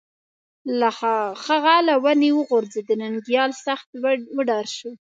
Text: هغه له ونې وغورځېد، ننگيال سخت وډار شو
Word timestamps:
هغه 1.47 1.75
له 1.87 1.95
ونې 2.03 2.29
وغورځېد، 2.37 2.87
ننگيال 3.01 3.51
سخت 3.65 3.87
وډار 4.37 4.67
شو 4.77 4.91